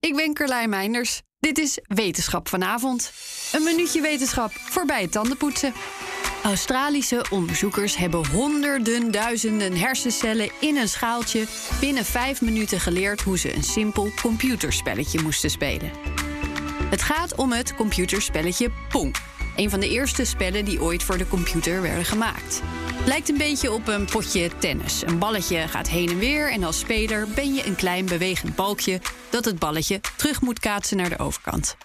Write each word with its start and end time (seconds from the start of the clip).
ik 0.00 0.16
ben 0.16 0.34
Carlijn 0.34 0.70
Meinders. 0.70 1.22
Dit 1.40 1.58
is 1.58 1.78
Wetenschap 1.82 2.48
vanavond. 2.48 3.12
Een 3.52 3.62
minuutje 3.62 4.00
wetenschap 4.00 4.52
voorbij 4.52 5.02
het 5.02 5.12
tandenpoetsen. 5.12 5.72
Australische 6.42 7.24
onderzoekers 7.30 7.96
hebben 7.96 8.26
honderden 8.26 9.10
duizenden 9.10 9.76
hersencellen 9.76 10.50
in 10.60 10.76
een 10.76 10.88
schaaltje 10.88 11.46
binnen 11.80 12.04
vijf 12.04 12.40
minuten 12.40 12.80
geleerd 12.80 13.20
hoe 13.20 13.38
ze 13.38 13.54
een 13.54 13.64
simpel 13.64 14.10
computerspelletje 14.22 15.22
moesten 15.22 15.50
spelen. 15.50 15.90
Het 16.90 17.02
gaat 17.02 17.34
om 17.34 17.52
het 17.52 17.74
computerspelletje 17.74 18.70
Pong. 18.88 19.14
Een 19.56 19.70
van 19.70 19.80
de 19.80 19.88
eerste 19.88 20.24
spellen 20.24 20.64
die 20.64 20.82
ooit 20.82 21.02
voor 21.02 21.18
de 21.18 21.28
computer 21.28 21.82
werden 21.82 22.04
gemaakt. 22.04 22.62
Lijkt 23.06 23.28
een 23.28 23.38
beetje 23.38 23.72
op 23.72 23.88
een 23.88 24.04
potje 24.04 24.50
tennis. 24.58 25.02
Een 25.06 25.18
balletje 25.18 25.68
gaat 25.68 25.88
heen 25.88 26.08
en 26.08 26.18
weer 26.18 26.52
en 26.52 26.64
als 26.64 26.78
speler 26.78 27.28
ben 27.34 27.54
je 27.54 27.66
een 27.66 27.76
klein 27.76 28.06
bewegend 28.06 28.54
balkje 28.54 29.00
dat 29.30 29.44
het 29.44 29.58
balletje 29.58 30.00
terug 30.16 30.40
moet 30.40 30.58
kaatsen 30.58 30.96
naar 30.96 31.08
de 31.08 31.18
overkant. 31.18 31.76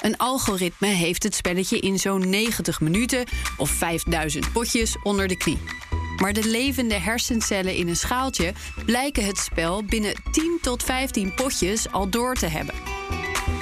Een 0.00 0.16
algoritme 0.16 0.86
heeft 0.86 1.22
het 1.22 1.34
spelletje 1.34 1.78
in 1.78 1.98
zo'n 1.98 2.28
90 2.28 2.80
minuten 2.80 3.24
of 3.56 3.70
5000 3.70 4.52
potjes 4.52 4.96
onder 5.02 5.28
de 5.28 5.36
knie. 5.36 5.58
Maar 6.16 6.32
de 6.32 6.48
levende 6.48 6.94
hersencellen 6.94 7.74
in 7.74 7.88
een 7.88 7.96
schaaltje 7.96 8.52
blijken 8.86 9.26
het 9.26 9.38
spel 9.38 9.84
binnen 9.84 10.14
10 10.30 10.58
tot 10.62 10.82
15 10.82 11.34
potjes 11.34 11.92
al 11.92 12.08
door 12.08 12.34
te 12.34 12.46
hebben. 12.46 12.74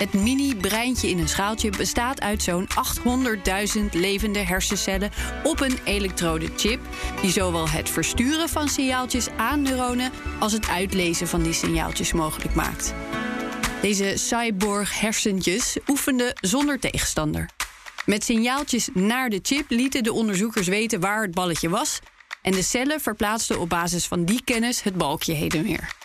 Het 0.03 0.13
mini-breintje 0.13 1.09
in 1.09 1.19
een 1.19 1.29
schaaltje 1.29 1.71
bestaat 1.71 2.21
uit 2.21 2.43
zo'n 2.43 2.69
800.000 3.77 3.85
levende 3.93 4.39
hersencellen 4.39 5.11
op 5.43 5.61
een 5.61 5.79
elektrodechip, 5.85 6.81
die 7.21 7.31
zowel 7.31 7.69
het 7.69 7.91
versturen 7.91 8.49
van 8.49 8.69
signaaltjes 8.69 9.29
aan 9.37 9.63
neuronen 9.63 10.11
als 10.39 10.53
het 10.53 10.69
uitlezen 10.69 11.29
van 11.29 11.43
die 11.43 11.53
signaaltjes 11.53 12.13
mogelijk 12.13 12.55
maakt. 12.55 12.95
Deze 13.83 14.13
cyborg 14.17 15.01
hersentjes 15.01 15.77
oefenden 15.87 16.33
zonder 16.41 16.79
tegenstander. 16.79 17.49
Met 18.05 18.25
signaaltjes 18.25 18.89
naar 18.95 19.29
de 19.29 19.39
chip 19.43 19.71
lieten 19.71 20.03
de 20.03 20.13
onderzoekers 20.13 20.67
weten 20.67 21.01
waar 21.01 21.23
het 21.23 21.35
balletje 21.35 21.69
was. 21.69 21.99
En 22.43 22.53
de 22.53 22.63
cellen 22.63 23.01
verplaatsten 23.01 23.61
op 23.61 23.69
basis 23.69 24.07
van 24.07 24.25
die 24.25 24.43
kennis 24.45 24.83
het 24.83 24.95
balkje 24.95 25.33
heen 25.33 25.51
en 25.51 25.63
weer. 25.63 26.02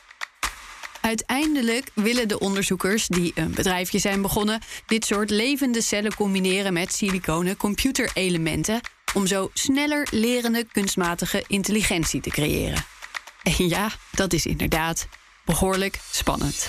Uiteindelijk 1.07 1.91
willen 1.93 2.27
de 2.27 2.39
onderzoekers, 2.39 3.07
die 3.07 3.31
een 3.35 3.53
bedrijfje 3.53 3.99
zijn 3.99 4.21
begonnen, 4.21 4.61
dit 4.85 5.05
soort 5.05 5.29
levende 5.29 5.81
cellen 5.81 6.15
combineren 6.15 6.73
met 6.73 6.93
siliconen 6.93 7.57
computerelementen. 7.57 8.81
om 9.13 9.27
zo 9.27 9.49
sneller 9.53 10.07
lerende 10.11 10.65
kunstmatige 10.71 11.43
intelligentie 11.47 12.21
te 12.21 12.29
creëren. 12.29 12.85
En 13.43 13.67
ja, 13.67 13.91
dat 14.11 14.33
is 14.33 14.45
inderdaad 14.45 15.07
behoorlijk 15.45 15.99
spannend. 16.11 16.67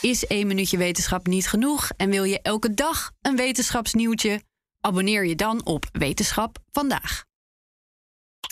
Is 0.00 0.26
één 0.26 0.46
minuutje 0.46 0.76
wetenschap 0.76 1.26
niet 1.26 1.48
genoeg 1.48 1.90
en 1.96 2.10
wil 2.10 2.24
je 2.24 2.40
elke 2.42 2.74
dag 2.74 3.10
een 3.22 3.36
wetenschapsnieuwtje? 3.36 4.42
Abonneer 4.80 5.26
je 5.26 5.34
dan 5.34 5.64
op 5.64 5.84
Wetenschap 5.92 6.58
vandaag. 6.72 7.24